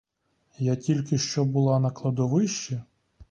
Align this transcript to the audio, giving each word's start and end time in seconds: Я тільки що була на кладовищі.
Я 0.59 0.75
тільки 0.75 1.17
що 1.17 1.45
була 1.45 1.79
на 1.79 1.91
кладовищі. 1.91 2.81